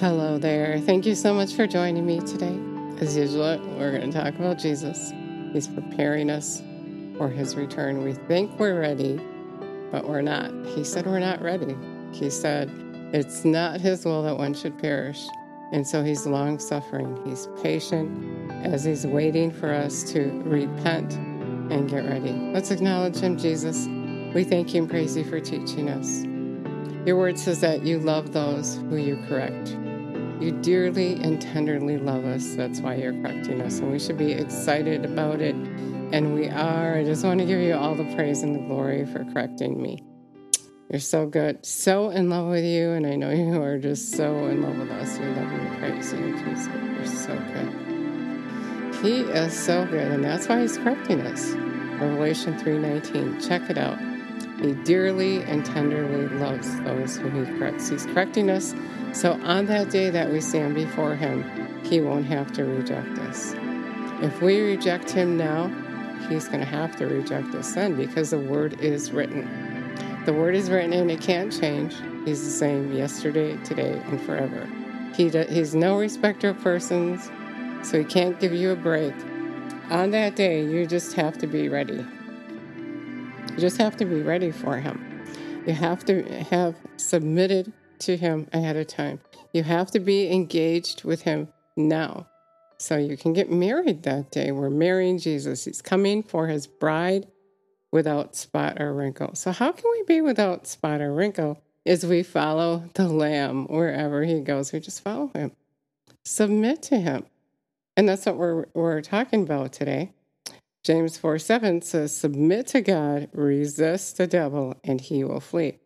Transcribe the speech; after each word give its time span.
Hello 0.00 0.36
there. 0.36 0.78
Thank 0.80 1.06
you 1.06 1.14
so 1.14 1.32
much 1.32 1.54
for 1.54 1.66
joining 1.66 2.04
me 2.04 2.20
today. 2.20 2.60
As 3.00 3.16
usual, 3.16 3.58
we're 3.78 3.96
going 3.96 4.10
to 4.10 4.22
talk 4.22 4.34
about 4.34 4.58
Jesus. 4.58 5.10
He's 5.54 5.68
preparing 5.68 6.28
us 6.28 6.62
for 7.16 7.30
his 7.30 7.56
return. 7.56 8.04
We 8.04 8.12
think 8.12 8.58
we're 8.58 8.78
ready, 8.78 9.18
but 9.90 10.06
we're 10.06 10.20
not. 10.20 10.52
He 10.66 10.84
said 10.84 11.06
we're 11.06 11.18
not 11.18 11.40
ready. 11.40 11.74
He 12.12 12.28
said 12.28 12.70
it's 13.14 13.46
not 13.46 13.80
his 13.80 14.04
will 14.04 14.22
that 14.24 14.36
one 14.36 14.52
should 14.52 14.78
perish. 14.78 15.26
And 15.72 15.88
so 15.88 16.04
he's 16.04 16.26
long 16.26 16.58
suffering. 16.58 17.18
He's 17.24 17.48
patient 17.62 18.52
as 18.66 18.84
he's 18.84 19.06
waiting 19.06 19.50
for 19.50 19.72
us 19.72 20.02
to 20.12 20.24
repent 20.44 21.14
and 21.14 21.88
get 21.88 22.04
ready. 22.04 22.32
Let's 22.52 22.70
acknowledge 22.70 23.16
him, 23.16 23.38
Jesus. 23.38 23.86
We 24.34 24.44
thank 24.44 24.74
you 24.74 24.82
and 24.82 24.90
praise 24.90 25.16
you 25.16 25.24
for 25.24 25.40
teaching 25.40 25.88
us. 25.88 26.22
Your 27.06 27.16
word 27.16 27.38
says 27.38 27.62
that 27.62 27.80
you 27.82 27.98
love 27.98 28.34
those 28.34 28.76
who 28.90 28.96
you 28.96 29.16
correct. 29.26 29.74
You 30.40 30.52
dearly 30.52 31.14
and 31.14 31.40
tenderly 31.40 31.96
love 31.96 32.24
us. 32.24 32.54
That's 32.54 32.80
why 32.80 32.96
you're 32.96 33.14
correcting 33.14 33.60
us. 33.62 33.78
And 33.78 33.90
we 33.90 33.98
should 33.98 34.18
be 34.18 34.32
excited 34.32 35.04
about 35.04 35.40
it. 35.40 35.54
And 36.12 36.34
we 36.34 36.48
are. 36.48 36.96
I 36.96 37.04
just 37.04 37.24
want 37.24 37.40
to 37.40 37.46
give 37.46 37.60
you 37.60 37.74
all 37.74 37.94
the 37.94 38.04
praise 38.14 38.42
and 38.42 38.54
the 38.54 38.60
glory 38.60 39.06
for 39.06 39.24
correcting 39.32 39.80
me. 39.80 40.02
You're 40.90 41.00
so 41.00 41.26
good, 41.26 41.66
so 41.66 42.10
in 42.10 42.30
love 42.30 42.48
with 42.48 42.64
you. 42.64 42.90
And 42.90 43.06
I 43.06 43.16
know 43.16 43.30
you 43.30 43.60
are 43.60 43.78
just 43.78 44.12
so 44.12 44.46
in 44.46 44.62
love 44.62 44.78
with 44.78 44.90
us. 44.90 45.18
We 45.18 45.26
love 45.26 45.52
you 45.52 45.66
praise 45.78 46.12
you, 46.12 46.36
Jesus. 46.38 46.68
You're 46.68 47.06
so 47.06 47.36
good. 47.52 48.94
He 49.02 49.20
is 49.20 49.52
so 49.58 49.84
good. 49.86 50.12
And 50.12 50.22
that's 50.22 50.48
why 50.48 50.62
he's 50.62 50.78
correcting 50.78 51.22
us. 51.22 51.50
Revelation 52.00 52.58
3.19. 52.58 53.46
Check 53.46 53.68
it 53.68 53.78
out. 53.78 53.98
He 54.60 54.72
dearly 54.72 55.42
and 55.42 55.64
tenderly 55.64 56.28
loves 56.38 56.80
those 56.80 57.16
whom 57.16 57.44
he 57.44 57.58
corrects. 57.58 57.88
He's 57.88 58.06
correcting 58.06 58.50
us 58.50 58.74
so 59.16 59.32
on 59.44 59.64
that 59.66 59.88
day 59.88 60.10
that 60.10 60.30
we 60.30 60.42
stand 60.42 60.74
before 60.74 61.16
Him, 61.16 61.42
He 61.82 62.02
won't 62.02 62.26
have 62.26 62.52
to 62.52 62.64
reject 62.64 63.18
us. 63.20 63.54
If 64.22 64.42
we 64.42 64.60
reject 64.60 65.10
Him 65.10 65.38
now, 65.38 65.68
He's 66.28 66.48
going 66.48 66.60
to 66.60 66.66
have 66.66 66.96
to 66.96 67.06
reject 67.06 67.54
us 67.54 67.74
then 67.74 67.96
because 67.96 68.28
the 68.28 68.38
Word 68.38 68.78
is 68.78 69.12
written. 69.12 69.48
The 70.26 70.34
Word 70.34 70.54
is 70.54 70.68
written 70.68 70.92
and 70.92 71.10
it 71.10 71.22
can't 71.22 71.50
change. 71.50 71.94
He's 72.26 72.44
the 72.44 72.50
same 72.50 72.92
yesterday, 72.92 73.56
today, 73.64 74.02
and 74.04 74.20
forever. 74.20 74.68
He 75.14 75.30
do, 75.30 75.46
he's 75.48 75.74
no 75.74 75.98
respecter 75.98 76.50
of 76.50 76.60
persons, 76.60 77.30
so 77.82 77.98
He 77.98 78.04
can't 78.04 78.38
give 78.38 78.52
you 78.52 78.72
a 78.72 78.76
break. 78.76 79.14
On 79.88 80.10
that 80.10 80.36
day, 80.36 80.62
you 80.62 80.86
just 80.86 81.14
have 81.14 81.38
to 81.38 81.46
be 81.46 81.70
ready. 81.70 82.04
You 83.56 83.62
just 83.62 83.78
have 83.78 83.96
to 83.96 84.04
be 84.04 84.20
ready 84.20 84.50
for 84.50 84.76
Him. 84.76 85.24
You 85.66 85.72
have 85.72 86.04
to 86.04 86.22
have 86.50 86.76
submitted 86.98 87.72
to 88.00 88.14
Him 88.14 88.48
ahead 88.52 88.76
of 88.76 88.86
time. 88.86 89.18
You 89.54 89.62
have 89.62 89.90
to 89.92 89.98
be 89.98 90.30
engaged 90.30 91.04
with 91.04 91.22
Him 91.22 91.48
now. 91.74 92.26
So 92.76 92.98
you 92.98 93.16
can 93.16 93.32
get 93.32 93.50
married 93.50 94.02
that 94.02 94.30
day. 94.30 94.52
We're 94.52 94.68
marrying 94.68 95.18
Jesus. 95.18 95.64
He's 95.64 95.80
coming 95.80 96.22
for 96.22 96.48
His 96.48 96.66
bride 96.66 97.28
without 97.90 98.36
spot 98.36 98.78
or 98.78 98.92
wrinkle. 98.92 99.34
So, 99.34 99.52
how 99.52 99.72
can 99.72 99.90
we 99.90 100.02
be 100.02 100.20
without 100.20 100.66
spot 100.66 101.00
or 101.00 101.14
wrinkle? 101.14 101.58
Is 101.86 102.04
we 102.04 102.22
follow 102.22 102.90
the 102.92 103.08
Lamb 103.08 103.68
wherever 103.68 104.22
He 104.24 104.40
goes. 104.40 104.70
We 104.70 104.80
just 104.80 105.02
follow 105.02 105.30
Him, 105.34 105.52
submit 106.26 106.82
to 106.82 106.98
Him. 106.98 107.24
And 107.96 108.06
that's 108.06 108.26
what 108.26 108.36
we're, 108.36 108.66
we're 108.74 109.00
talking 109.00 109.44
about 109.44 109.72
today. 109.72 110.12
James 110.86 111.18
4 111.18 111.40
7 111.40 111.82
says, 111.82 112.14
Submit 112.14 112.68
to 112.68 112.80
God, 112.80 113.28
resist 113.32 114.18
the 114.18 114.28
devil, 114.28 114.76
and 114.84 115.00
he 115.00 115.24
will 115.24 115.40
flee. 115.40 115.80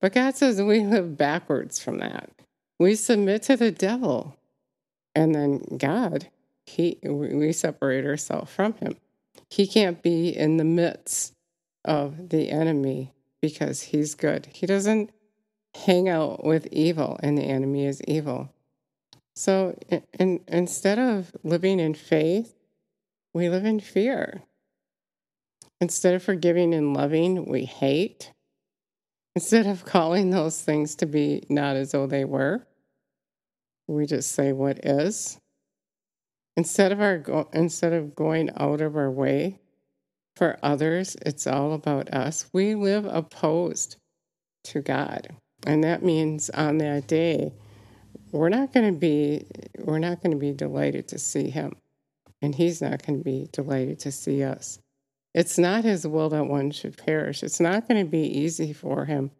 But 0.00 0.12
God 0.12 0.34
says 0.34 0.60
we 0.60 0.80
live 0.80 1.16
backwards 1.16 1.78
from 1.78 1.98
that. 1.98 2.30
We 2.76 2.96
submit 2.96 3.44
to 3.44 3.56
the 3.56 3.70
devil, 3.70 4.36
and 5.14 5.32
then 5.36 5.62
God, 5.78 6.30
he 6.66 6.98
we 7.04 7.52
separate 7.52 8.04
ourselves 8.04 8.50
from 8.50 8.72
him. 8.74 8.96
He 9.50 9.68
can't 9.68 10.02
be 10.02 10.36
in 10.36 10.56
the 10.56 10.64
midst 10.64 11.32
of 11.84 12.30
the 12.30 12.50
enemy 12.50 13.12
because 13.40 13.82
he's 13.82 14.16
good. 14.16 14.48
He 14.52 14.66
doesn't 14.66 15.12
hang 15.76 16.08
out 16.08 16.44
with 16.44 16.66
evil, 16.72 17.20
and 17.22 17.38
the 17.38 17.44
enemy 17.44 17.86
is 17.86 18.02
evil. 18.08 18.52
So 19.36 19.78
in, 19.88 20.02
in, 20.18 20.40
instead 20.48 20.98
of 20.98 21.30
living 21.44 21.78
in 21.78 21.94
faith, 21.94 22.56
we 23.32 23.48
live 23.48 23.64
in 23.64 23.80
fear. 23.80 24.42
Instead 25.80 26.14
of 26.14 26.22
forgiving 26.22 26.74
and 26.74 26.94
loving, 26.94 27.46
we 27.46 27.64
hate. 27.64 28.32
Instead 29.34 29.66
of 29.66 29.84
calling 29.84 30.30
those 30.30 30.60
things 30.60 30.96
to 30.96 31.06
be 31.06 31.44
not 31.48 31.76
as 31.76 31.92
though 31.92 32.06
they 32.06 32.24
were, 32.24 32.66
we 33.86 34.06
just 34.06 34.32
say 34.32 34.52
what 34.52 34.84
is. 34.84 35.38
Instead 36.56 36.92
of 36.92 37.00
our 37.00 37.46
instead 37.54 37.92
of 37.92 38.14
going 38.14 38.50
out 38.56 38.80
of 38.80 38.96
our 38.96 39.10
way 39.10 39.58
for 40.36 40.58
others, 40.62 41.16
it's 41.24 41.46
all 41.46 41.72
about 41.72 42.12
us. 42.12 42.50
We 42.52 42.74
live 42.74 43.04
opposed 43.06 43.96
to 44.64 44.80
God. 44.80 45.28
And 45.66 45.84
that 45.84 46.02
means 46.02 46.50
on 46.50 46.78
that 46.78 47.06
day, 47.06 47.52
we're 48.32 48.48
not 48.48 48.72
going 48.72 48.92
to 48.92 48.98
be 48.98 49.46
we're 49.78 49.98
not 49.98 50.22
going 50.22 50.32
to 50.32 50.38
be 50.38 50.52
delighted 50.52 51.08
to 51.08 51.18
see 51.18 51.50
him. 51.50 51.76
And 52.42 52.54
he's 52.54 52.80
not 52.80 53.04
going 53.06 53.18
to 53.18 53.24
be 53.24 53.48
delighted 53.52 53.98
to 54.00 54.12
see 54.12 54.42
us. 54.42 54.78
It's 55.34 55.58
not 55.58 55.84
his 55.84 56.06
will 56.06 56.28
that 56.30 56.46
one 56.46 56.70
should 56.70 56.96
perish. 56.96 57.42
It's 57.42 57.60
not 57.60 57.86
going 57.86 58.04
to 58.04 58.10
be 58.10 58.22
easy 58.22 58.72
for 58.72 59.04
him, 59.04 59.30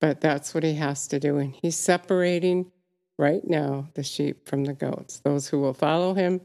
but 0.00 0.20
that's 0.20 0.54
what 0.54 0.64
he 0.64 0.74
has 0.74 1.06
to 1.08 1.20
do. 1.20 1.38
And 1.38 1.54
he's 1.62 1.76
separating 1.76 2.72
right 3.18 3.46
now 3.46 3.88
the 3.94 4.02
sheep 4.02 4.48
from 4.48 4.64
the 4.64 4.72
goats, 4.72 5.20
those 5.20 5.48
who 5.48 5.60
will 5.60 5.74
follow 5.74 6.14
him 6.14 6.40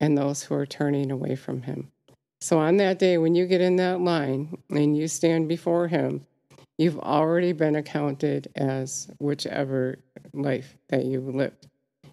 and 0.00 0.16
those 0.16 0.42
who 0.42 0.54
are 0.54 0.66
turning 0.66 1.10
away 1.10 1.36
from 1.36 1.62
him. 1.62 1.92
So 2.40 2.58
on 2.58 2.76
that 2.78 2.98
day, 2.98 3.18
when 3.18 3.34
you 3.34 3.46
get 3.46 3.60
in 3.60 3.76
that 3.76 4.00
line 4.00 4.58
and 4.70 4.96
you 4.96 5.08
stand 5.08 5.48
before 5.48 5.88
him, 5.88 6.26
you've 6.76 6.98
already 6.98 7.52
been 7.52 7.76
accounted 7.76 8.48
as 8.56 9.08
whichever 9.18 9.98
life 10.32 10.76
that 10.88 11.04
you've 11.04 11.34
lived. 11.34 11.66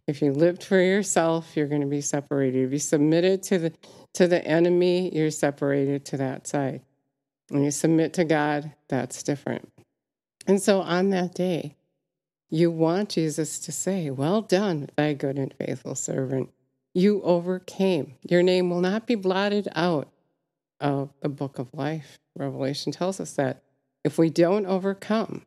If 0.07 0.21
you 0.21 0.33
lived 0.33 0.63
for 0.63 0.79
yourself, 0.79 1.55
you're 1.55 1.67
going 1.67 1.81
to 1.81 1.88
be 1.88 2.01
separated. 2.01 2.66
If 2.66 2.71
you 2.71 2.79
submitted 2.79 3.41
to 3.43 3.57
the 3.57 3.73
to 4.13 4.27
the 4.27 4.45
enemy, 4.45 5.13
you're 5.13 5.31
separated 5.31 6.05
to 6.05 6.17
that 6.17 6.47
side. 6.47 6.81
When 7.49 7.63
you 7.63 7.71
submit 7.71 8.13
to 8.13 8.23
God, 8.23 8.71
that's 8.88 9.23
different. 9.23 9.71
And 10.47 10.61
so 10.61 10.81
on 10.81 11.09
that 11.09 11.33
day, 11.33 11.75
you 12.49 12.71
want 12.71 13.09
Jesus 13.09 13.59
to 13.59 13.71
say, 13.71 14.09
Well 14.09 14.41
done, 14.41 14.89
thy 14.95 15.13
good 15.13 15.38
and 15.38 15.53
faithful 15.53 15.95
servant. 15.95 16.51
You 16.93 17.22
overcame. 17.23 18.16
Your 18.22 18.43
name 18.43 18.69
will 18.69 18.81
not 18.81 19.07
be 19.07 19.16
blotted 19.16 19.67
out 19.75 20.07
of 20.79 21.11
the 21.22 21.29
book 21.29 21.59
of 21.59 21.73
life. 21.73 22.17
Revelation 22.37 22.91
tells 22.91 23.19
us 23.19 23.33
that 23.33 23.63
if 24.03 24.17
we 24.17 24.29
don't 24.29 24.66
overcome, 24.66 25.45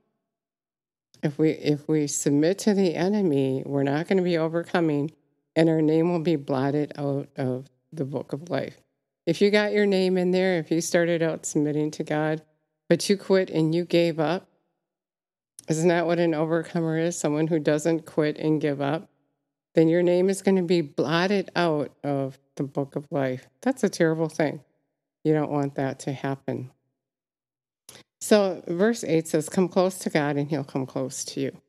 if 1.23 1.39
we 1.39 1.51
if 1.51 1.89
we 1.89 2.06
submit 2.06 2.59
to 2.61 2.75
the 2.75 2.95
enemy, 2.95 3.62
we're 3.65 3.83
not 3.83 4.09
going 4.09 4.19
to 4.19 4.23
be 4.23 4.39
overcoming 4.39 5.11
and 5.56 5.69
our 5.69 5.83
name 5.83 6.12
will 6.12 6.21
be 6.21 6.37
blotted 6.37 6.93
out 6.97 7.29
of 7.37 7.69
the 7.93 8.05
book 8.05 8.33
of 8.33 8.49
life. 8.51 8.81
If 9.27 9.41
you 9.41 9.51
got 9.51 9.73
your 9.73 9.87
name 9.87 10.17
in 10.17 10.31
there, 10.31 10.59
if 10.59 10.71
you 10.71 10.81
started 10.81 11.23
out 11.23 11.45
submitting 11.45 11.91
to 11.93 12.05
God, 12.05 12.43
but 12.89 13.09
you 13.11 13.17
quit 13.17 13.51
and 13.51 13.75
you 13.75 13.84
gave 13.84 14.21
up, 14.21 14.49
isn't 15.69 15.89
that 15.89 16.06
what 16.06 16.19
an 16.19 16.34
overcomer 16.34 16.97
is? 16.97 17.19
Someone 17.19 17.49
who 17.49 17.59
doesn't 17.59 18.06
quit 18.06 18.38
and 18.38 18.61
give 18.61 18.81
up? 18.81 19.11
Then 19.75 19.88
your 19.88 20.03
name 20.03 20.31
is 20.31 20.43
going 20.43 20.56
to 20.56 20.62
be 20.62 20.81
blotted 20.81 21.50
out 21.55 21.93
of 22.03 22.38
the 22.56 22.62
book 22.62 22.97
of 22.97 23.06
life. 23.11 23.49
That's 23.61 23.85
a 23.85 23.88
terrible 23.88 24.29
thing. 24.29 24.61
You 25.25 25.35
don't 25.35 25.50
want 25.50 25.75
that 25.75 25.99
to 26.00 26.12
happen. 26.12 26.71
So, 28.20 28.62
verse 28.67 29.05
8 29.05 29.29
says, 29.29 29.49
Come 29.49 29.69
close 29.69 29.99
to 29.99 30.11
God 30.11 30.37
and 30.37 30.50
he'll 30.50 30.65
come 30.65 30.87
close 30.87 31.25
to 31.26 31.41
you. 31.41 31.61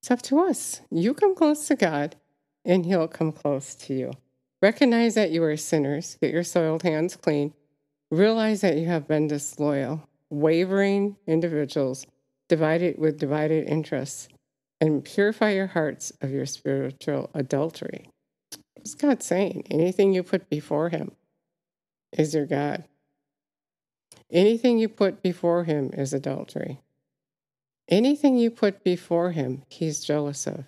It's 0.00 0.10
up 0.10 0.22
to 0.22 0.40
us. 0.40 0.80
You 0.90 1.14
come 1.14 1.34
close 1.34 1.66
to 1.68 1.76
God 1.76 2.16
and 2.64 2.84
he'll 2.84 3.08
come 3.08 3.32
close 3.32 3.74
to 3.76 3.94
you. 3.94 4.12
Recognize 4.60 5.14
that 5.14 5.30
you 5.30 5.42
are 5.44 5.56
sinners, 5.56 6.18
get 6.20 6.32
your 6.32 6.42
soiled 6.42 6.82
hands 6.82 7.16
clean. 7.16 7.54
Realize 8.10 8.62
that 8.62 8.76
you 8.76 8.86
have 8.86 9.06
been 9.06 9.28
disloyal, 9.28 10.08
wavering 10.30 11.16
individuals, 11.26 12.06
divided 12.48 12.98
with 12.98 13.18
divided 13.18 13.68
interests, 13.68 14.28
and 14.80 15.04
purify 15.04 15.50
your 15.50 15.66
hearts 15.66 16.12
of 16.20 16.30
your 16.30 16.46
spiritual 16.46 17.30
adultery. 17.34 18.08
What's 18.76 18.94
God 18.94 19.22
saying? 19.22 19.64
Anything 19.70 20.14
you 20.14 20.22
put 20.22 20.48
before 20.48 20.88
Him 20.88 21.12
is 22.12 22.34
your 22.34 22.46
God. 22.46 22.87
Anything 24.30 24.78
you 24.78 24.88
put 24.88 25.22
before 25.22 25.64
Him 25.64 25.90
is 25.92 26.12
adultery. 26.12 26.80
Anything 27.88 28.36
you 28.36 28.50
put 28.50 28.84
before 28.84 29.30
Him, 29.30 29.62
He's 29.68 30.04
jealous 30.04 30.46
of. 30.46 30.64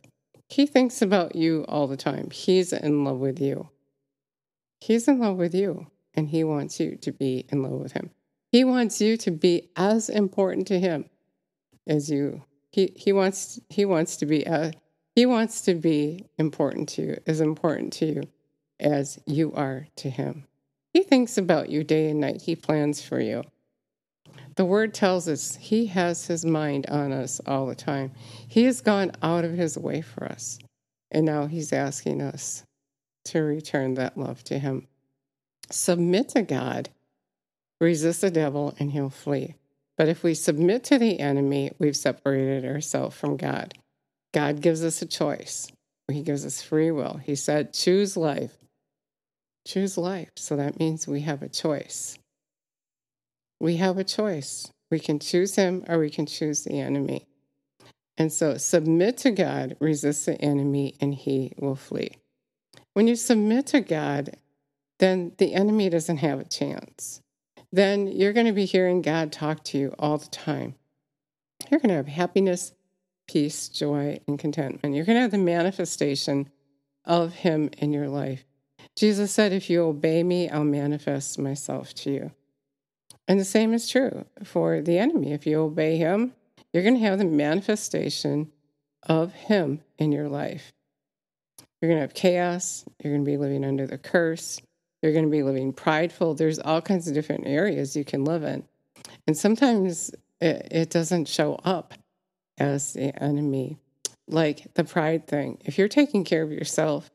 He 0.48 0.66
thinks 0.66 1.02
about 1.02 1.36
you 1.36 1.64
all 1.68 1.86
the 1.86 1.96
time. 1.96 2.30
He's 2.30 2.72
in 2.72 3.04
love 3.04 3.18
with 3.18 3.40
you. 3.40 3.68
He's 4.80 5.06
in 5.06 5.18
love 5.18 5.36
with 5.36 5.54
you, 5.54 5.88
and 6.14 6.28
He 6.28 6.42
wants 6.42 6.80
you 6.80 6.96
to 6.96 7.12
be 7.12 7.46
in 7.50 7.62
love 7.62 7.72
with 7.72 7.92
Him. 7.92 8.10
He 8.50 8.64
wants 8.64 9.00
you 9.00 9.16
to 9.18 9.30
be 9.30 9.68
as 9.76 10.08
important 10.08 10.66
to 10.68 10.80
Him 10.80 11.04
as 11.86 12.10
you. 12.10 12.42
He, 12.72 12.92
he 12.96 13.12
wants 13.12 13.60
he 13.68 13.84
wants 13.84 14.16
to 14.18 14.26
be 14.26 14.46
as, 14.46 14.72
He 15.14 15.26
wants 15.26 15.60
to 15.62 15.74
be 15.74 16.24
important 16.38 16.88
to 16.90 17.02
you, 17.02 17.18
as 17.26 17.40
important 17.40 17.92
to 17.94 18.06
you 18.06 18.22
as 18.78 19.20
you 19.26 19.52
are 19.52 19.86
to 19.96 20.08
Him. 20.08 20.46
He 20.92 21.02
thinks 21.02 21.38
about 21.38 21.68
you 21.68 21.84
day 21.84 22.10
and 22.10 22.20
night, 22.20 22.42
He 22.42 22.56
plans 22.56 23.02
for 23.02 23.20
you. 23.20 23.42
The 24.56 24.64
word 24.64 24.92
tells 24.92 25.28
us 25.28 25.56
He 25.56 25.86
has 25.86 26.26
His 26.26 26.44
mind 26.44 26.86
on 26.86 27.12
us 27.12 27.40
all 27.46 27.66
the 27.66 27.74
time. 27.74 28.12
He 28.48 28.64
has 28.64 28.80
gone 28.80 29.12
out 29.22 29.44
of 29.44 29.52
His 29.52 29.78
way 29.78 30.02
for 30.02 30.24
us, 30.24 30.58
and 31.10 31.24
now 31.24 31.46
He's 31.46 31.72
asking 31.72 32.20
us 32.20 32.64
to 33.26 33.42
return 33.42 33.94
that 33.94 34.18
love 34.18 34.42
to 34.44 34.58
Him. 34.58 34.88
Submit 35.70 36.30
to 36.30 36.42
God, 36.42 36.88
resist 37.80 38.22
the 38.22 38.30
devil, 38.30 38.74
and 38.78 38.90
He'll 38.90 39.10
flee. 39.10 39.54
But 39.96 40.08
if 40.08 40.22
we 40.22 40.34
submit 40.34 40.82
to 40.84 40.98
the 40.98 41.20
enemy, 41.20 41.72
we've 41.78 41.96
separated 41.96 42.64
ourselves 42.64 43.16
from 43.16 43.36
God. 43.36 43.74
God 44.32 44.60
gives 44.60 44.82
us 44.84 45.02
a 45.02 45.06
choice. 45.06 45.68
He 46.10 46.22
gives 46.22 46.44
us 46.46 46.62
free 46.62 46.90
will. 46.90 47.20
He 47.22 47.34
said, 47.34 47.72
choose 47.72 48.16
life. 48.16 48.56
Choose 49.66 49.98
life. 49.98 50.30
So 50.36 50.56
that 50.56 50.78
means 50.78 51.06
we 51.06 51.20
have 51.20 51.42
a 51.42 51.48
choice. 51.48 52.18
We 53.60 53.76
have 53.76 53.98
a 53.98 54.04
choice. 54.04 54.70
We 54.90 54.98
can 54.98 55.18
choose 55.18 55.54
him 55.54 55.84
or 55.88 55.98
we 55.98 56.10
can 56.10 56.26
choose 56.26 56.64
the 56.64 56.80
enemy. 56.80 57.26
And 58.16 58.32
so 58.32 58.56
submit 58.56 59.16
to 59.18 59.30
God, 59.30 59.76
resist 59.80 60.26
the 60.26 60.40
enemy, 60.40 60.94
and 61.00 61.14
he 61.14 61.52
will 61.58 61.76
flee. 61.76 62.16
When 62.92 63.06
you 63.06 63.16
submit 63.16 63.66
to 63.68 63.80
God, 63.80 64.36
then 64.98 65.32
the 65.38 65.54
enemy 65.54 65.88
doesn't 65.88 66.18
have 66.18 66.40
a 66.40 66.44
chance. 66.44 67.22
Then 67.72 68.08
you're 68.08 68.32
going 68.32 68.46
to 68.46 68.52
be 68.52 68.66
hearing 68.66 69.00
God 69.00 69.32
talk 69.32 69.64
to 69.64 69.78
you 69.78 69.94
all 69.98 70.18
the 70.18 70.28
time. 70.28 70.74
You're 71.70 71.80
going 71.80 71.90
to 71.90 71.96
have 71.96 72.08
happiness, 72.08 72.72
peace, 73.28 73.68
joy, 73.68 74.20
and 74.26 74.38
contentment. 74.38 74.94
You're 74.94 75.04
going 75.04 75.16
to 75.16 75.22
have 75.22 75.30
the 75.30 75.38
manifestation 75.38 76.50
of 77.04 77.32
Him 77.32 77.70
in 77.78 77.92
your 77.92 78.08
life. 78.08 78.44
Jesus 79.00 79.32
said, 79.32 79.54
If 79.54 79.70
you 79.70 79.82
obey 79.84 80.22
me, 80.22 80.50
I'll 80.50 80.62
manifest 80.62 81.38
myself 81.38 81.94
to 81.94 82.10
you. 82.10 82.32
And 83.26 83.40
the 83.40 83.46
same 83.46 83.72
is 83.72 83.88
true 83.88 84.26
for 84.44 84.82
the 84.82 84.98
enemy. 84.98 85.32
If 85.32 85.46
you 85.46 85.58
obey 85.62 85.96
him, 85.96 86.34
you're 86.70 86.82
going 86.82 86.96
to 86.96 87.06
have 87.06 87.18
the 87.18 87.24
manifestation 87.24 88.52
of 89.04 89.32
him 89.32 89.80
in 89.96 90.12
your 90.12 90.28
life. 90.28 90.70
You're 91.80 91.88
going 91.88 91.96
to 91.96 92.02
have 92.02 92.12
chaos. 92.12 92.84
You're 93.02 93.14
going 93.14 93.24
to 93.24 93.30
be 93.30 93.38
living 93.38 93.64
under 93.64 93.86
the 93.86 93.96
curse. 93.96 94.60
You're 95.00 95.14
going 95.14 95.24
to 95.24 95.30
be 95.30 95.44
living 95.44 95.72
prideful. 95.72 96.34
There's 96.34 96.58
all 96.58 96.82
kinds 96.82 97.08
of 97.08 97.14
different 97.14 97.46
areas 97.46 97.96
you 97.96 98.04
can 98.04 98.26
live 98.26 98.44
in. 98.44 98.64
And 99.26 99.34
sometimes 99.34 100.10
it, 100.42 100.68
it 100.70 100.90
doesn't 100.90 101.26
show 101.26 101.54
up 101.64 101.94
as 102.58 102.92
the 102.92 103.18
enemy, 103.22 103.78
like 104.28 104.74
the 104.74 104.84
pride 104.84 105.26
thing. 105.26 105.56
If 105.64 105.78
you're 105.78 105.88
taking 105.88 106.22
care 106.22 106.42
of 106.42 106.52
yourself, 106.52 107.10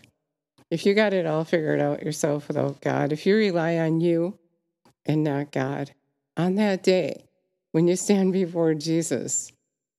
if 0.70 0.86
you 0.86 0.94
got 0.94 1.14
it 1.14 1.26
all 1.26 1.44
figured 1.44 1.80
out 1.80 2.04
yourself 2.04 2.48
without 2.48 2.82
God, 2.82 3.12
if 3.12 3.26
you 3.26 3.36
rely 3.36 3.78
on 3.78 4.02
you 4.02 4.38
and 5.06 5.24
not 5.24 5.52
God, 5.52 5.92
on 6.38 6.56
that 6.56 6.84
day 6.84 7.26
when 7.72 7.88
you 7.88 7.96
stand 7.96 8.34
before 8.34 8.74
Jesus 8.74 9.52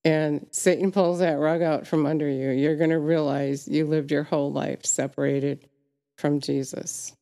and 0.05 0.47
Satan 0.51 0.93
pulls 0.93 1.19
that 1.19 1.39
rug 1.39 1.63
out 1.63 1.87
from 1.87 2.07
under 2.07 2.29
you, 2.29 2.51
you're 2.51 2.77
going 2.77 2.91
to 2.91 2.99
realize 2.99 3.67
you 3.69 3.87
lived 3.87 4.11
your 4.11 4.23
whole 4.23 4.53
life 4.53 4.85
separated 4.85 5.69
from 6.17 6.41
Jesus. 6.41 7.13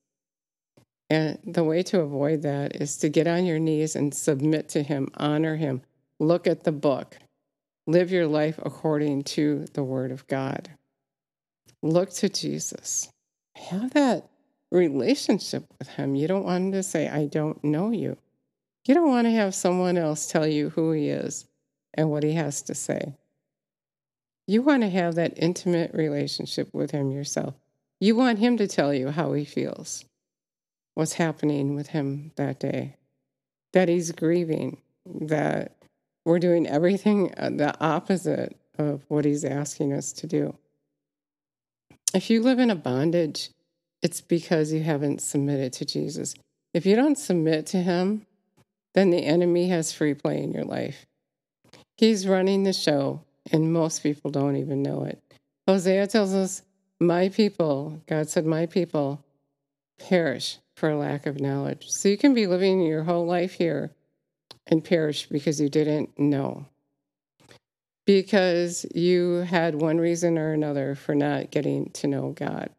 And 1.11 1.39
the 1.45 1.65
way 1.65 1.83
to 1.85 2.01
avoid 2.01 2.43
that 2.43 2.77
is 2.77 2.97
to 2.99 3.09
get 3.09 3.27
on 3.27 3.45
your 3.45 3.59
knees 3.59 3.97
and 3.97 4.15
submit 4.15 4.69
to 4.71 4.83
Him, 4.83 5.09
honor 5.17 5.57
Him, 5.57 5.83
look 6.19 6.47
at 6.47 6.65
the 6.65 6.73
book, 6.73 7.17
live 7.87 8.11
your 8.11 8.27
life 8.27 8.59
according 8.63 9.25
to 9.25 9.67
the 9.75 9.85
Word 9.85 10.13
of 10.13 10.27
God. 10.27 10.71
Look 11.83 12.11
to 12.15 12.29
Jesus. 12.29 13.11
Have 13.57 13.93
that 13.95 14.29
relationship 14.71 15.65
with 15.79 15.89
Him. 15.89 16.15
You 16.15 16.29
don't 16.29 16.45
want 16.45 16.65
Him 16.65 16.73
to 16.73 16.83
say, 16.83 17.09
I 17.09 17.27
don't 17.27 17.63
know 17.63 17.91
you. 17.91 18.17
You 18.87 18.95
don't 18.95 19.09
want 19.09 19.27
to 19.27 19.33
have 19.33 19.55
someone 19.55 19.97
else 19.97 20.31
tell 20.31 20.47
you 20.47 20.71
who 20.71 20.93
He 20.93 21.09
is 21.09 21.47
and 21.95 22.11
what 22.11 22.23
He 22.23 22.33
has 22.33 22.63
to 22.63 22.75
say. 22.75 23.15
You 24.47 24.63
want 24.63 24.83
to 24.83 24.91
have 24.91 25.15
that 25.15 25.35
intimate 25.37 25.95
relationship 25.95 26.73
with 26.75 26.91
Him 26.91 27.11
yourself. 27.11 27.55
You 28.01 28.17
want 28.17 28.39
Him 28.39 28.57
to 28.59 28.67
tell 28.67 28.93
you 28.93 29.11
how 29.11 29.33
He 29.33 29.45
feels 29.45 30.05
what's 30.95 31.15
happening 31.15 31.75
with 31.75 31.89
him 31.89 32.33
that 32.37 32.61
day, 32.61 32.97
that 33.73 33.89
he's 33.89 34.13
grieving, 34.13 34.81
that 35.05 35.77
we're 36.25 36.39
doing 36.39 36.67
everything 36.67 37.35
uh, 37.37 37.51
the 37.51 37.75
opposite 37.81 38.57
of 38.79 39.05
what 39.09 39.25
he's 39.25 39.45
asking 39.45 39.93
us 39.93 40.13
to 40.13 40.27
do. 40.27 40.57
If 42.15 42.31
you 42.31 42.43
live 42.43 42.61
in 42.61 42.71
a 42.71 42.77
bondage, 42.77 43.51
it's 44.01 44.21
because 44.21 44.73
you 44.73 44.85
haven't 44.85 45.21
submitted 45.21 45.73
to 45.75 45.85
Jesus. 45.85 46.37
If 46.73 46.87
you 46.87 46.95
don't 46.95 47.19
submit 47.19 47.67
to 47.67 47.79
him, 47.79 48.25
then 48.95 49.11
the 49.11 49.25
enemy 49.25 49.69
has 49.69 49.93
free 49.93 50.15
play 50.15 50.41
in 50.41 50.53
your 50.53 50.65
life. 50.65 51.07
He's 51.97 52.29
running 52.29 52.63
the 52.63 52.73
show, 52.73 53.23
and 53.51 53.73
most 53.73 54.05
people 54.05 54.31
don't 54.31 54.57
even 54.57 54.81
know 54.81 55.03
it. 55.05 55.21
Hosea 55.67 56.07
tells 56.07 56.35
us, 56.35 56.63
My 57.01 57.31
people, 57.31 58.01
God 58.07 58.29
said, 58.29 58.47
My 58.47 58.67
people 58.67 59.25
perish 59.99 60.59
for 60.77 60.95
lack 60.95 61.27
of 61.27 61.41
knowledge. 61.41 61.87
So 61.89 62.09
you 62.09 62.17
can 62.17 62.33
be 62.33 62.47
living 62.47 62.81
your 62.83 63.03
whole 63.03 63.27
life 63.27 63.55
here 63.55 63.91
and 64.69 64.85
perish 64.85 65.27
because 65.27 65.61
you 65.61 65.69
didn't 65.69 66.17
know. 66.19 66.67
Because 68.07 68.85
you 68.95 69.37
had 69.49 69.75
one 69.75 69.99
reason 69.99 70.39
or 70.39 70.53
another 70.53 70.95
for 70.95 71.15
not 71.15 71.51
getting 71.51 71.91
to 71.93 72.07
know 72.07 72.31
God. 72.33 72.71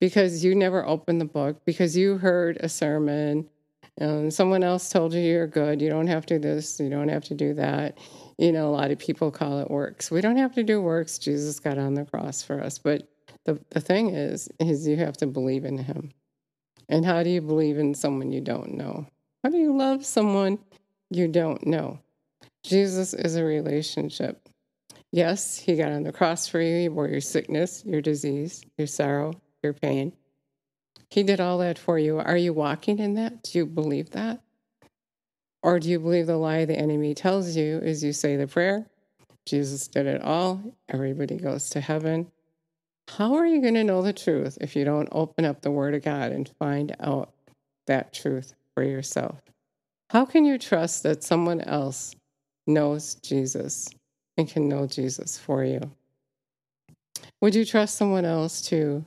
Because 0.00 0.44
you 0.44 0.54
never 0.54 0.86
opened 0.86 1.20
the 1.20 1.26
book, 1.26 1.64
because 1.64 1.96
you 1.96 2.18
heard 2.18 2.56
a 2.60 2.68
sermon 2.68 3.48
and 3.98 4.32
someone 4.32 4.62
else 4.62 4.90
told 4.90 5.12
you 5.12 5.20
you're 5.20 5.48
good, 5.48 5.82
you 5.82 5.90
don't 5.90 6.06
have 6.06 6.24
to 6.26 6.38
do 6.38 6.54
this, 6.54 6.78
you 6.78 6.88
don't 6.88 7.08
have 7.08 7.24
to 7.24 7.34
do 7.34 7.52
that. 7.54 7.98
You 8.38 8.52
know, 8.52 8.68
a 8.68 8.70
lot 8.70 8.92
of 8.92 8.98
people 8.98 9.32
call 9.32 9.58
it 9.58 9.70
works. 9.70 10.10
We 10.10 10.20
don't 10.20 10.36
have 10.36 10.54
to 10.54 10.62
do 10.62 10.80
works. 10.80 11.18
Jesus 11.18 11.58
got 11.58 11.78
on 11.78 11.94
the 11.94 12.04
cross 12.04 12.40
for 12.40 12.62
us. 12.62 12.78
But 12.78 13.08
the, 13.44 13.60
the 13.70 13.80
thing 13.80 14.10
is, 14.10 14.48
is 14.60 14.86
you 14.86 14.96
have 14.96 15.16
to 15.16 15.26
believe 15.26 15.64
in 15.64 15.78
him. 15.78 16.12
And 16.88 17.04
how 17.04 17.24
do 17.24 17.30
you 17.30 17.40
believe 17.42 17.78
in 17.78 17.94
someone 17.94 18.30
you 18.30 18.40
don't 18.40 18.74
know? 18.74 19.06
How 19.42 19.50
do 19.50 19.58
you 19.58 19.76
love 19.76 20.06
someone 20.06 20.60
you 21.10 21.26
don't 21.26 21.66
know? 21.66 21.98
Jesus 22.68 23.14
is 23.14 23.34
a 23.34 23.44
relationship. 23.44 24.46
Yes, 25.10 25.58
he 25.58 25.74
got 25.74 25.90
on 25.90 26.02
the 26.02 26.12
cross 26.12 26.46
for 26.46 26.60
you. 26.60 26.80
He 26.80 26.88
bore 26.88 27.08
your 27.08 27.22
sickness, 27.22 27.82
your 27.86 28.02
disease, 28.02 28.62
your 28.76 28.86
sorrow, 28.86 29.32
your 29.62 29.72
pain. 29.72 30.12
He 31.08 31.22
did 31.22 31.40
all 31.40 31.56
that 31.58 31.78
for 31.78 31.98
you. 31.98 32.18
Are 32.18 32.36
you 32.36 32.52
walking 32.52 32.98
in 32.98 33.14
that? 33.14 33.42
Do 33.42 33.56
you 33.56 33.64
believe 33.64 34.10
that? 34.10 34.42
Or 35.62 35.80
do 35.80 35.88
you 35.88 35.98
believe 35.98 36.26
the 36.26 36.36
lie 36.36 36.66
the 36.66 36.78
enemy 36.78 37.14
tells 37.14 37.56
you 37.56 37.78
as 37.78 38.04
you 38.04 38.12
say 38.12 38.36
the 38.36 38.46
prayer? 38.46 38.84
Jesus 39.46 39.88
did 39.88 40.06
it 40.06 40.20
all. 40.20 40.76
Everybody 40.90 41.38
goes 41.38 41.70
to 41.70 41.80
heaven. 41.80 42.30
How 43.08 43.36
are 43.36 43.46
you 43.46 43.62
going 43.62 43.74
to 43.74 43.84
know 43.84 44.02
the 44.02 44.12
truth 44.12 44.58
if 44.60 44.76
you 44.76 44.84
don't 44.84 45.08
open 45.10 45.46
up 45.46 45.62
the 45.62 45.70
Word 45.70 45.94
of 45.94 46.02
God 46.02 46.32
and 46.32 46.46
find 46.58 46.94
out 47.00 47.32
that 47.86 48.12
truth 48.12 48.52
for 48.74 48.82
yourself? 48.82 49.40
How 50.10 50.26
can 50.26 50.44
you 50.44 50.58
trust 50.58 51.02
that 51.04 51.24
someone 51.24 51.62
else 51.62 52.14
knows 52.68 53.14
Jesus 53.16 53.88
and 54.36 54.48
can 54.48 54.68
know 54.68 54.86
Jesus 54.86 55.38
for 55.38 55.64
you? 55.64 55.80
Would 57.40 57.54
you 57.54 57.64
trust 57.64 57.96
someone 57.96 58.24
else 58.24 58.62
to 58.68 59.04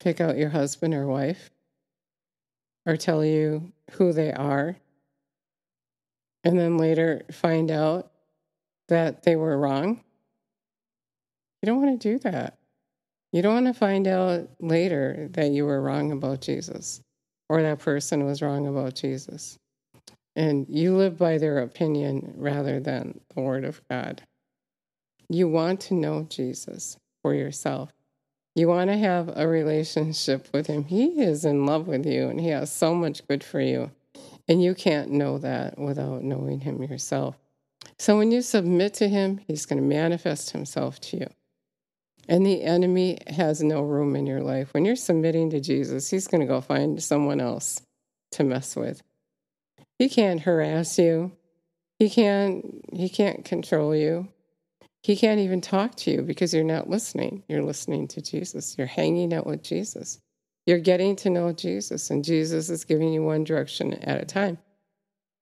pick 0.00 0.20
out 0.20 0.36
your 0.36 0.50
husband 0.50 0.94
or 0.94 1.06
wife 1.06 1.50
or 2.86 2.96
tell 2.96 3.24
you 3.24 3.72
who 3.92 4.12
they 4.12 4.32
are 4.32 4.76
and 6.44 6.58
then 6.58 6.78
later 6.78 7.22
find 7.32 7.70
out 7.70 8.10
that 8.88 9.22
they 9.22 9.36
were 9.36 9.58
wrong? 9.58 10.02
You 11.62 11.66
don't 11.66 11.82
want 11.82 12.00
to 12.00 12.12
do 12.12 12.18
that. 12.20 12.58
You 13.32 13.42
don't 13.42 13.54
want 13.54 13.66
to 13.66 13.78
find 13.78 14.08
out 14.08 14.48
later 14.58 15.28
that 15.32 15.50
you 15.50 15.64
were 15.66 15.80
wrong 15.80 16.10
about 16.10 16.40
Jesus 16.40 17.00
or 17.48 17.62
that 17.62 17.78
person 17.78 18.24
was 18.24 18.42
wrong 18.42 18.66
about 18.66 18.94
Jesus. 18.94 19.58
And 20.36 20.66
you 20.68 20.96
live 20.96 21.18
by 21.18 21.38
their 21.38 21.58
opinion 21.58 22.34
rather 22.36 22.80
than 22.80 23.20
the 23.34 23.40
Word 23.40 23.64
of 23.64 23.80
God. 23.88 24.22
You 25.28 25.48
want 25.48 25.80
to 25.82 25.94
know 25.94 26.26
Jesus 26.28 26.96
for 27.22 27.34
yourself. 27.34 27.92
You 28.54 28.68
want 28.68 28.90
to 28.90 28.96
have 28.96 29.30
a 29.36 29.46
relationship 29.46 30.48
with 30.52 30.66
Him. 30.66 30.84
He 30.84 31.20
is 31.20 31.44
in 31.44 31.66
love 31.66 31.86
with 31.86 32.06
you 32.06 32.28
and 32.28 32.40
He 32.40 32.48
has 32.48 32.72
so 32.72 32.94
much 32.94 33.26
good 33.28 33.44
for 33.44 33.60
you. 33.60 33.90
And 34.48 34.62
you 34.62 34.74
can't 34.74 35.10
know 35.10 35.38
that 35.38 35.78
without 35.78 36.22
knowing 36.22 36.60
Him 36.60 36.82
yourself. 36.82 37.36
So 37.98 38.18
when 38.18 38.30
you 38.30 38.42
submit 38.42 38.94
to 38.94 39.08
Him, 39.08 39.40
He's 39.46 39.66
going 39.66 39.80
to 39.80 39.86
manifest 39.86 40.50
Himself 40.50 41.00
to 41.02 41.18
you. 41.18 41.26
And 42.28 42.46
the 42.46 42.62
enemy 42.62 43.18
has 43.26 43.62
no 43.62 43.82
room 43.82 44.14
in 44.14 44.26
your 44.26 44.40
life. 44.40 44.72
When 44.72 44.84
you're 44.84 44.96
submitting 44.96 45.50
to 45.50 45.60
Jesus, 45.60 46.10
he's 46.10 46.28
going 46.28 46.40
to 46.40 46.46
go 46.46 46.60
find 46.60 47.02
someone 47.02 47.40
else 47.40 47.82
to 48.32 48.44
mess 48.44 48.76
with. 48.76 49.02
He 50.00 50.08
can't 50.08 50.40
harass 50.40 50.98
you. 50.98 51.32
He 51.98 52.08
can't 52.08 52.64
he 52.90 53.10
can't 53.10 53.44
control 53.44 53.94
you. 53.94 54.28
he 55.02 55.14
can't 55.14 55.40
even 55.40 55.60
talk 55.60 55.94
to 55.96 56.10
you 56.10 56.22
because 56.22 56.54
you're 56.54 56.64
not 56.64 56.88
listening. 56.88 57.42
You're 57.48 57.62
listening 57.62 58.08
to 58.08 58.22
Jesus. 58.22 58.78
You're 58.78 58.86
hanging 58.86 59.34
out 59.34 59.46
with 59.46 59.62
Jesus. 59.62 60.18
You're 60.64 60.78
getting 60.78 61.16
to 61.16 61.28
know 61.28 61.52
Jesus, 61.52 62.08
and 62.08 62.24
Jesus 62.24 62.70
is 62.70 62.86
giving 62.86 63.12
you 63.12 63.22
one 63.22 63.44
direction 63.44 63.92
at 63.92 64.22
a 64.22 64.24
time. 64.24 64.56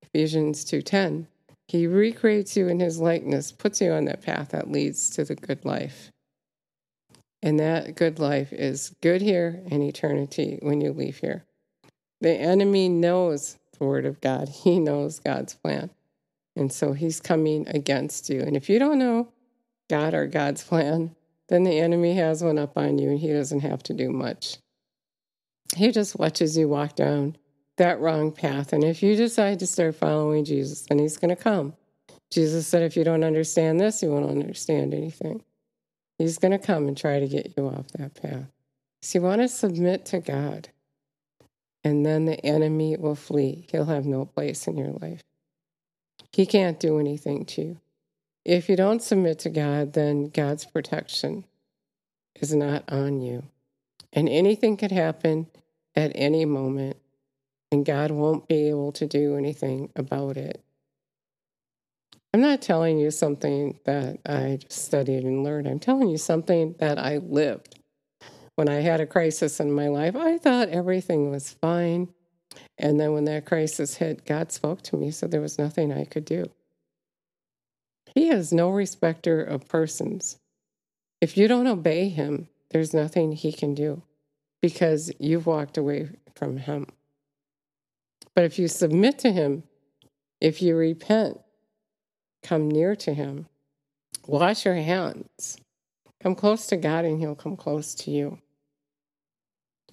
Ephesians 0.02 0.64
2:10. 0.64 1.28
He 1.68 1.86
recreates 1.86 2.56
you 2.56 2.66
in 2.66 2.80
his 2.80 2.98
likeness, 2.98 3.52
puts 3.52 3.80
you 3.80 3.92
on 3.92 4.06
that 4.06 4.22
path 4.22 4.48
that 4.48 4.72
leads 4.72 5.08
to 5.10 5.24
the 5.24 5.36
good 5.36 5.64
life. 5.64 6.10
And 7.42 7.60
that 7.60 7.94
good 7.94 8.18
life 8.18 8.52
is 8.52 8.92
good 9.02 9.22
here 9.22 9.62
and 9.70 9.84
eternity 9.84 10.58
when 10.62 10.80
you 10.80 10.92
leave 10.92 11.18
here. 11.18 11.44
The 12.20 12.32
enemy 12.32 12.88
knows 12.88 13.56
the 13.78 13.84
word 13.84 14.06
of 14.06 14.20
God. 14.20 14.48
He 14.64 14.78
knows 14.78 15.18
God's 15.18 15.54
plan. 15.54 15.90
And 16.56 16.72
so 16.72 16.92
he's 16.92 17.20
coming 17.20 17.68
against 17.68 18.28
you. 18.28 18.40
And 18.40 18.56
if 18.56 18.68
you 18.68 18.78
don't 18.78 18.98
know 18.98 19.28
God 19.88 20.12
or 20.14 20.26
God's 20.26 20.64
plan, 20.64 21.14
then 21.48 21.62
the 21.62 21.78
enemy 21.78 22.14
has 22.14 22.42
one 22.42 22.58
up 22.58 22.76
on 22.76 22.98
you 22.98 23.10
and 23.10 23.18
he 23.18 23.32
doesn't 23.32 23.60
have 23.60 23.82
to 23.84 23.94
do 23.94 24.10
much. 24.10 24.58
He 25.76 25.92
just 25.92 26.18
watches 26.18 26.56
you 26.56 26.68
walk 26.68 26.96
down 26.96 27.36
that 27.76 28.00
wrong 28.00 28.32
path. 28.32 28.72
And 28.72 28.84
if 28.84 29.02
you 29.02 29.16
decide 29.16 29.60
to 29.60 29.66
start 29.66 29.94
following 29.94 30.44
Jesus, 30.44 30.82
then 30.82 30.98
he's 30.98 31.16
going 31.16 31.34
to 31.34 31.42
come. 31.42 31.74
Jesus 32.30 32.66
said, 32.66 32.82
if 32.82 32.96
you 32.96 33.04
don't 33.04 33.24
understand 33.24 33.80
this, 33.80 34.02
you 34.02 34.10
won't 34.10 34.28
understand 34.28 34.92
anything. 34.92 35.42
He's 36.18 36.38
going 36.38 36.52
to 36.52 36.58
come 36.58 36.88
and 36.88 36.96
try 36.96 37.20
to 37.20 37.28
get 37.28 37.54
you 37.56 37.68
off 37.68 37.86
that 37.92 38.20
path. 38.20 38.50
So 39.00 39.18
you 39.18 39.24
want 39.24 39.40
to 39.40 39.48
submit 39.48 40.04
to 40.06 40.18
God, 40.18 40.68
and 41.84 42.04
then 42.04 42.24
the 42.24 42.44
enemy 42.44 42.96
will 42.96 43.14
flee. 43.14 43.66
He'll 43.70 43.86
have 43.86 44.06
no 44.06 44.24
place 44.24 44.66
in 44.66 44.76
your 44.76 44.92
life. 45.00 45.22
He 46.32 46.46
can't 46.46 46.78
do 46.78 46.98
anything 46.98 47.44
to 47.46 47.62
you. 47.62 47.80
If 48.44 48.68
you 48.68 48.76
don't 48.76 49.02
submit 49.02 49.40
to 49.40 49.50
God, 49.50 49.92
then 49.92 50.28
God's 50.28 50.64
protection 50.64 51.44
is 52.40 52.54
not 52.54 52.90
on 52.90 53.20
you. 53.20 53.44
And 54.12 54.28
anything 54.28 54.76
could 54.76 54.92
happen 54.92 55.48
at 55.94 56.12
any 56.14 56.44
moment, 56.44 56.96
and 57.70 57.84
God 57.84 58.10
won't 58.10 58.48
be 58.48 58.68
able 58.68 58.92
to 58.92 59.06
do 59.06 59.36
anything 59.36 59.90
about 59.96 60.36
it. 60.36 60.62
I'm 62.32 62.40
not 62.40 62.62
telling 62.62 62.98
you 62.98 63.10
something 63.10 63.78
that 63.84 64.18
I 64.26 64.58
just 64.60 64.84
studied 64.84 65.24
and 65.24 65.44
learned. 65.44 65.66
I'm 65.66 65.78
telling 65.78 66.08
you 66.08 66.18
something 66.18 66.74
that 66.78 66.98
I 66.98 67.18
lived. 67.18 67.77
When 68.58 68.68
I 68.68 68.80
had 68.80 69.00
a 69.00 69.06
crisis 69.06 69.60
in 69.60 69.70
my 69.70 69.86
life, 69.86 70.16
I 70.16 70.36
thought 70.36 70.70
everything 70.70 71.30
was 71.30 71.52
fine. 71.52 72.08
And 72.76 72.98
then 72.98 73.12
when 73.12 73.24
that 73.26 73.44
crisis 73.44 73.94
hit, 73.94 74.24
God 74.24 74.50
spoke 74.50 74.82
to 74.82 74.96
me, 74.96 75.12
so 75.12 75.28
there 75.28 75.40
was 75.40 75.60
nothing 75.60 75.92
I 75.92 76.04
could 76.04 76.24
do. 76.24 76.44
He 78.16 78.26
has 78.26 78.52
no 78.52 78.70
respecter 78.70 79.40
of 79.40 79.68
persons. 79.68 80.40
If 81.20 81.36
you 81.36 81.46
don't 81.46 81.68
obey 81.68 82.08
him, 82.08 82.48
there's 82.70 82.92
nothing 82.92 83.30
he 83.30 83.52
can 83.52 83.76
do 83.76 84.02
because 84.60 85.12
you've 85.20 85.46
walked 85.46 85.78
away 85.78 86.08
from 86.34 86.56
him. 86.56 86.88
But 88.34 88.42
if 88.42 88.58
you 88.58 88.66
submit 88.66 89.20
to 89.20 89.30
him, 89.30 89.62
if 90.40 90.60
you 90.60 90.74
repent, 90.74 91.38
come 92.42 92.68
near 92.68 92.96
to 92.96 93.14
him, 93.14 93.46
wash 94.26 94.64
your 94.64 94.74
hands, 94.74 95.58
come 96.20 96.34
close 96.34 96.66
to 96.66 96.76
God, 96.76 97.04
and 97.04 97.20
he'll 97.20 97.36
come 97.36 97.56
close 97.56 97.94
to 97.94 98.10
you. 98.10 98.40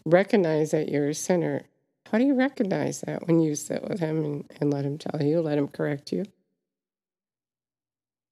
Recognize 0.06 0.72
that 0.72 0.90
you're 0.90 1.10
a 1.10 1.16
sinner. 1.16 1.64
How 2.12 2.18
do 2.18 2.26
you 2.26 2.36
recognize 2.36 3.02
that 3.02 3.28
when 3.28 3.40
you 3.40 3.56
sit 3.56 3.84
with 3.84 4.00
him 4.00 4.24
and, 4.24 4.52
and 4.62 4.72
let 4.72 4.86
him 4.86 4.98
tell 4.98 5.22
you, 5.22 5.42
let 5.42 5.58
him 5.58 5.68
correct 5.68 6.12
you? 6.12 6.26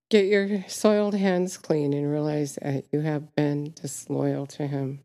Get 0.09 0.25
your 0.25 0.63
soiled 0.67 1.15
hands 1.15 1.57
clean 1.57 1.93
and 1.93 2.11
realize 2.11 2.59
that 2.61 2.85
you 2.91 2.99
have 2.99 3.35
been 3.35 3.73
disloyal 3.75 4.45
to 4.47 4.67
him 4.67 4.99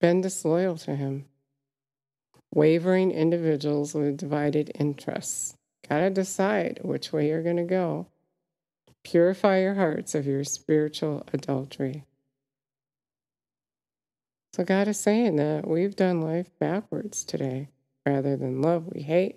been 0.00 0.20
disloyal 0.20 0.76
to 0.76 0.94
him. 0.94 1.26
Wavering 2.54 3.10
individuals 3.10 3.94
with 3.94 4.16
divided 4.16 4.70
interests. 4.78 5.56
Gotta 5.88 6.10
decide 6.10 6.80
which 6.82 7.12
way 7.12 7.28
you're 7.28 7.42
to 7.42 7.64
go. 7.64 8.06
Purify 9.04 9.60
your 9.60 9.74
hearts 9.74 10.14
of 10.14 10.26
your 10.26 10.44
spiritual 10.44 11.24
adultery. 11.32 12.04
So, 14.56 14.64
God 14.64 14.88
is 14.88 14.98
saying 14.98 15.36
that 15.36 15.68
we've 15.68 15.94
done 15.94 16.22
life 16.22 16.48
backwards 16.58 17.24
today. 17.24 17.68
Rather 18.06 18.38
than 18.38 18.62
love, 18.62 18.88
we 18.90 19.02
hate. 19.02 19.36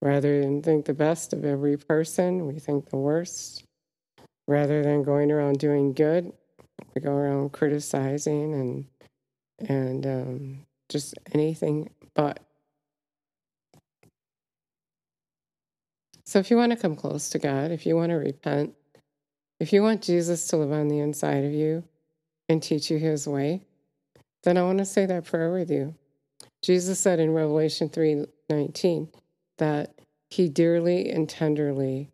Rather 0.00 0.40
than 0.40 0.62
think 0.62 0.84
the 0.84 0.94
best 0.94 1.32
of 1.32 1.44
every 1.44 1.76
person, 1.76 2.48
we 2.48 2.58
think 2.58 2.90
the 2.90 2.96
worst. 2.96 3.62
Rather 4.48 4.82
than 4.82 5.04
going 5.04 5.30
around 5.30 5.60
doing 5.60 5.92
good, 5.92 6.32
we 6.92 7.00
go 7.00 7.12
around 7.12 7.52
criticizing 7.52 8.52
and 9.60 9.68
and 9.68 10.06
um, 10.08 10.58
just 10.88 11.14
anything 11.32 11.90
but. 12.16 12.40
So, 16.24 16.40
if 16.40 16.50
you 16.50 16.56
want 16.56 16.72
to 16.72 16.76
come 16.76 16.96
close 16.96 17.30
to 17.30 17.38
God, 17.38 17.70
if 17.70 17.86
you 17.86 17.94
want 17.94 18.10
to 18.10 18.16
repent, 18.16 18.74
if 19.60 19.72
you 19.72 19.84
want 19.84 20.02
Jesus 20.02 20.48
to 20.48 20.56
live 20.56 20.72
on 20.72 20.88
the 20.88 20.98
inside 20.98 21.44
of 21.44 21.52
you 21.52 21.84
and 22.48 22.60
teach 22.60 22.90
you 22.90 22.98
his 22.98 23.28
way, 23.28 23.62
then 24.42 24.56
I 24.56 24.62
want 24.62 24.78
to 24.78 24.84
say 24.84 25.06
that 25.06 25.24
prayer 25.24 25.52
with 25.52 25.70
you. 25.70 25.94
Jesus 26.62 26.98
said 26.98 27.20
in 27.20 27.32
Revelation 27.32 27.88
3:19 27.88 29.08
that 29.58 29.94
he 30.30 30.48
dearly 30.48 31.10
and 31.10 31.28
tenderly 31.28 32.10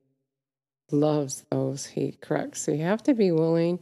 loves 0.91 1.45
those 1.51 1.87
he 1.87 2.13
corrects. 2.21 2.63
So 2.63 2.73
you 2.73 2.83
have 2.83 3.03
to 3.05 3.15
be 3.15 3.31
willing 3.31 3.81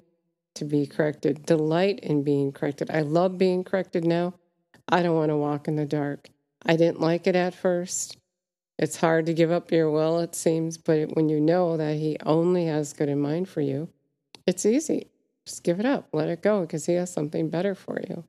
to 0.54 0.64
be 0.64 0.86
corrected, 0.86 1.46
delight 1.46 2.00
in 2.00 2.22
being 2.22 2.52
corrected. 2.52 2.90
I 2.90 3.02
love 3.02 3.38
being 3.38 3.64
corrected 3.64 4.04
now. 4.04 4.34
I 4.88 5.02
don't 5.02 5.16
want 5.16 5.30
to 5.30 5.36
walk 5.36 5.68
in 5.68 5.76
the 5.76 5.86
dark. 5.86 6.28
I 6.64 6.76
didn't 6.76 7.00
like 7.00 7.26
it 7.26 7.36
at 7.36 7.54
first. 7.54 8.16
It's 8.78 8.96
hard 8.96 9.26
to 9.26 9.34
give 9.34 9.50
up 9.50 9.72
your 9.72 9.90
will, 9.90 10.18
it 10.20 10.34
seems, 10.34 10.76
but 10.76 11.14
when 11.14 11.28
you 11.28 11.40
know 11.40 11.76
that 11.76 11.96
He 11.96 12.18
only 12.26 12.66
has 12.66 12.92
good 12.92 13.08
in 13.08 13.20
mind 13.20 13.48
for 13.48 13.60
you, 13.60 13.88
it's 14.46 14.66
easy. 14.66 15.10
Just 15.46 15.62
give 15.62 15.80
it 15.80 15.86
up, 15.86 16.08
let 16.12 16.28
it 16.28 16.42
go, 16.42 16.60
because 16.60 16.84
He 16.84 16.94
has 16.94 17.10
something 17.10 17.48
better 17.48 17.74
for 17.74 18.00
you. 18.08 18.24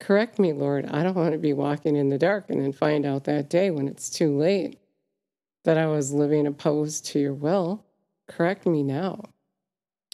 Correct 0.00 0.38
me, 0.38 0.52
Lord. 0.52 0.86
I 0.86 1.02
don't 1.02 1.16
want 1.16 1.32
to 1.32 1.38
be 1.38 1.52
walking 1.52 1.94
in 1.94 2.08
the 2.08 2.18
dark 2.18 2.48
and 2.48 2.60
then 2.60 2.72
find 2.72 3.04
out 3.04 3.24
that 3.24 3.50
day 3.50 3.70
when 3.70 3.86
it's 3.86 4.08
too 4.08 4.36
late 4.36 4.78
that 5.64 5.76
I 5.76 5.86
was 5.86 6.12
living 6.12 6.46
opposed 6.46 7.04
to 7.06 7.20
your 7.20 7.34
will. 7.34 7.84
Correct 8.26 8.66
me 8.66 8.82
now. 8.82 9.22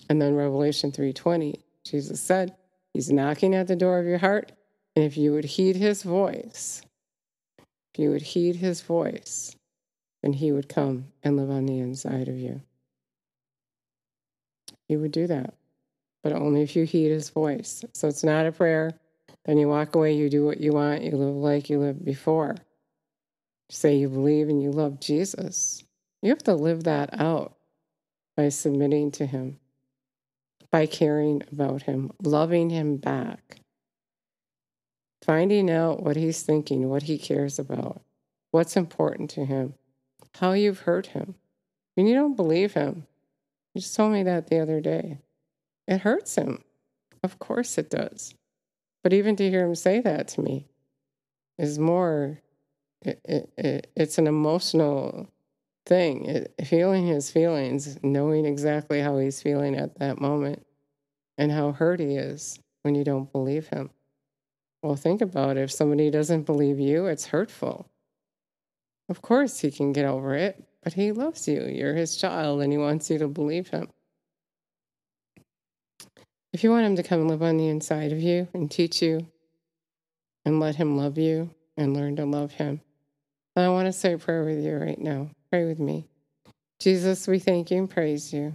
And 0.08 0.20
then 0.20 0.34
Revelation 0.34 0.90
3:20, 0.90 1.54
Jesus 1.84 2.20
said, 2.20 2.56
he's 2.92 3.12
knocking 3.12 3.54
at 3.54 3.68
the 3.68 3.76
door 3.76 3.98
of 3.98 4.06
your 4.06 4.18
heart, 4.18 4.52
and 4.96 5.04
if 5.04 5.16
you 5.16 5.32
would 5.32 5.44
heed 5.44 5.76
his 5.76 6.02
voice, 6.02 6.82
if 7.58 8.00
you 8.00 8.10
would 8.10 8.22
heed 8.22 8.56
his 8.56 8.80
voice, 8.80 9.54
then 10.22 10.32
he 10.32 10.50
would 10.50 10.68
come 10.68 11.06
and 11.22 11.36
live 11.36 11.50
on 11.50 11.66
the 11.66 11.78
inside 11.78 12.28
of 12.28 12.38
you. 12.38 12.60
He 14.88 14.96
would 14.96 15.12
do 15.12 15.26
that, 15.28 15.54
but 16.22 16.32
only 16.32 16.62
if 16.62 16.74
you 16.74 16.84
heed 16.84 17.10
his 17.10 17.30
voice. 17.30 17.84
So 17.92 18.08
it's 18.08 18.24
not 18.24 18.46
a 18.46 18.52
prayer. 18.52 18.98
Then 19.46 19.58
you 19.58 19.68
walk 19.68 19.94
away, 19.94 20.14
you 20.14 20.28
do 20.28 20.44
what 20.44 20.60
you 20.60 20.72
want, 20.72 21.02
you 21.02 21.12
live 21.12 21.34
like 21.34 21.70
you 21.70 21.78
lived 21.78 22.04
before. 22.04 22.56
say 23.70 23.96
you 23.96 24.08
believe 24.08 24.48
and 24.48 24.62
you 24.62 24.70
love 24.70 25.00
Jesus. 25.00 25.82
You 26.22 26.30
have 26.30 26.44
to 26.44 26.54
live 26.54 26.84
that 26.84 27.18
out 27.18 27.56
by 28.36 28.50
submitting 28.50 29.10
to 29.12 29.26
him 29.26 29.58
by 30.70 30.86
caring 30.86 31.42
about 31.50 31.82
him, 31.82 32.10
loving 32.22 32.70
him 32.70 32.96
back, 32.96 33.60
finding 35.22 35.70
out 35.70 36.02
what 36.02 36.16
he's 36.16 36.42
thinking, 36.42 36.88
what 36.88 37.04
he 37.04 37.18
cares 37.18 37.58
about, 37.58 38.02
what's 38.50 38.76
important 38.76 39.30
to 39.30 39.44
him, 39.44 39.74
how 40.34 40.52
you've 40.52 40.80
hurt 40.80 41.06
him. 41.06 41.34
When 41.94 42.06
you 42.06 42.14
don't 42.14 42.36
believe 42.36 42.74
him, 42.74 43.06
you 43.74 43.80
just 43.80 43.96
told 43.96 44.12
me 44.12 44.22
that 44.24 44.48
the 44.48 44.58
other 44.58 44.80
day. 44.80 45.18
It 45.88 46.00
hurts 46.00 46.34
him. 46.34 46.62
Of 47.22 47.38
course 47.38 47.78
it 47.78 47.88
does. 47.88 48.34
But 49.06 49.12
even 49.12 49.36
to 49.36 49.48
hear 49.48 49.64
him 49.64 49.76
say 49.76 50.00
that 50.00 50.26
to 50.26 50.40
me 50.40 50.66
is 51.58 51.78
more, 51.78 52.40
it, 53.02 53.20
it, 53.25 53.52
it, 53.56 53.92
it's 53.94 54.18
an 54.18 54.26
emotional 54.26 55.30
thing. 55.86 56.44
Feeling 56.64 57.06
his 57.06 57.30
feelings, 57.30 58.00
knowing 58.02 58.46
exactly 58.46 59.00
how 59.00 59.18
he's 59.18 59.40
feeling 59.40 59.76
at 59.76 60.00
that 60.00 60.20
moment, 60.20 60.66
and 61.38 61.52
how 61.52 61.70
hurt 61.70 62.00
he 62.00 62.16
is 62.16 62.58
when 62.82 62.96
you 62.96 63.04
don't 63.04 63.30
believe 63.30 63.68
him. 63.68 63.90
Well, 64.82 64.96
think 64.96 65.20
about 65.20 65.56
it. 65.56 65.60
If 65.60 65.70
somebody 65.70 66.10
doesn't 66.10 66.42
believe 66.42 66.80
you, 66.80 67.06
it's 67.06 67.26
hurtful. 67.26 67.88
Of 69.08 69.22
course, 69.22 69.60
he 69.60 69.70
can 69.70 69.92
get 69.92 70.06
over 70.06 70.34
it, 70.34 70.64
but 70.82 70.94
he 70.94 71.12
loves 71.12 71.46
you. 71.46 71.62
You're 71.62 71.94
his 71.94 72.16
child, 72.16 72.60
and 72.60 72.72
he 72.72 72.78
wants 72.78 73.08
you 73.08 73.18
to 73.18 73.28
believe 73.28 73.68
him. 73.68 73.86
If 76.56 76.64
you 76.64 76.70
want 76.70 76.86
him 76.86 76.96
to 76.96 77.02
come 77.02 77.20
and 77.20 77.28
live 77.28 77.42
on 77.42 77.58
the 77.58 77.68
inside 77.68 78.12
of 78.12 78.18
you 78.18 78.48
and 78.54 78.70
teach 78.70 79.02
you 79.02 79.26
and 80.46 80.58
let 80.58 80.76
him 80.76 80.96
love 80.96 81.18
you 81.18 81.50
and 81.76 81.92
learn 81.92 82.16
to 82.16 82.25
love 82.25 82.52
him, 82.52 82.80
I 83.54 83.68
want 83.68 83.88
to 83.88 83.92
say 83.92 84.14
a 84.14 84.18
prayer 84.18 84.42
with 84.42 84.64
you 84.64 84.75
right 84.75 84.98
now. 84.98 85.28
Pray 85.50 85.66
with 85.66 85.78
me. 85.78 86.06
Jesus, 86.80 87.28
we 87.28 87.40
thank 87.40 87.70
you 87.70 87.76
and 87.76 87.90
praise 87.90 88.32
you 88.32 88.54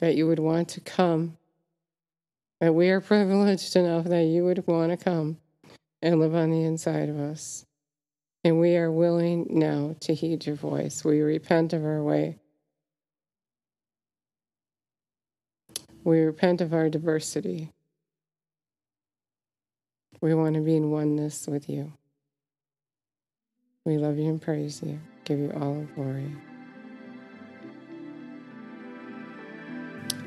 that 0.00 0.16
you 0.16 0.26
would 0.26 0.40
want 0.40 0.70
to 0.70 0.80
come, 0.80 1.36
that 2.60 2.74
we 2.74 2.90
are 2.90 3.00
privileged 3.00 3.76
enough 3.76 4.06
that 4.06 4.24
you 4.24 4.44
would 4.46 4.66
want 4.66 4.90
to 4.90 4.96
come 4.96 5.36
and 6.02 6.18
live 6.18 6.34
on 6.34 6.50
the 6.50 6.64
inside 6.64 7.08
of 7.08 7.20
us. 7.20 7.64
And 8.42 8.58
we 8.58 8.76
are 8.76 8.90
willing 8.90 9.46
now 9.48 9.94
to 10.00 10.12
heed 10.12 10.44
your 10.44 10.56
voice. 10.56 11.04
We 11.04 11.20
repent 11.20 11.72
of 11.72 11.84
our 11.84 12.02
way. 12.02 12.39
We 16.04 16.20
repent 16.20 16.60
of 16.60 16.72
our 16.72 16.88
diversity. 16.88 17.72
We 20.20 20.34
want 20.34 20.54
to 20.54 20.60
be 20.60 20.76
in 20.76 20.90
oneness 20.90 21.46
with 21.46 21.68
you. 21.68 21.92
We 23.84 23.96
love 23.96 24.18
you 24.18 24.28
and 24.28 24.40
praise 24.40 24.82
you, 24.82 25.00
give 25.24 25.38
you 25.38 25.50
all 25.52 25.86
glory. 25.94 26.30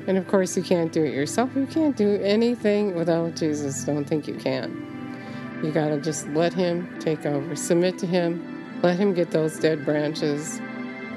And 0.06 0.18
of 0.18 0.28
course, 0.28 0.56
you 0.56 0.62
can't 0.62 0.92
do 0.92 1.02
it 1.02 1.14
yourself. 1.14 1.50
You 1.56 1.66
can't 1.66 1.96
do 1.96 2.20
anything 2.22 2.94
without 2.94 3.36
Jesus. 3.36 3.84
Don't 3.84 4.04
think 4.04 4.28
you 4.28 4.34
can. 4.34 5.60
You 5.62 5.72
got 5.72 5.88
to 5.88 6.00
just 6.00 6.28
let 6.28 6.52
Him 6.52 6.98
take 6.98 7.24
over, 7.24 7.56
submit 7.56 7.98
to 7.98 8.06
Him, 8.06 8.80
let 8.82 8.98
Him 8.98 9.14
get 9.14 9.30
those 9.30 9.58
dead 9.58 9.84
branches 9.84 10.60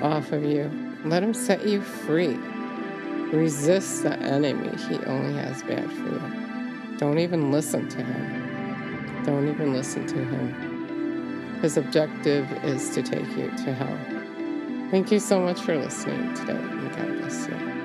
off 0.01 0.31
of 0.31 0.43
you, 0.43 0.71
let 1.03 1.21
Him 1.21 1.33
set 1.33 1.67
you 1.67 1.81
free. 1.81 2.37
Resist 3.31 4.03
the 4.03 4.17
enemy. 4.19 4.75
He 4.87 4.95
only 5.05 5.33
has 5.35 5.61
bad 5.63 5.91
for 5.91 6.03
you. 6.03 6.97
Don't 6.97 7.19
even 7.19 7.51
listen 7.51 7.89
to 7.89 8.03
Him. 8.03 9.23
Don't 9.23 9.47
even 9.49 9.73
listen 9.73 10.07
to 10.07 10.15
Him. 10.15 11.59
His 11.61 11.75
objective 11.75 12.49
is 12.63 12.89
to 12.91 13.03
take 13.03 13.27
you 13.37 13.49
to 13.49 13.73
hell. 13.73 13.97
Thank 14.91 15.11
you 15.11 15.19
so 15.19 15.41
much 15.41 15.59
for 15.59 15.75
listening 15.75 16.33
today, 16.35 16.53
and 16.53 16.95
God 16.95 17.17
bless 17.17 17.47
you. 17.47 17.76